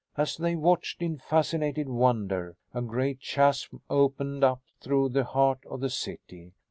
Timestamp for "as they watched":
0.17-1.03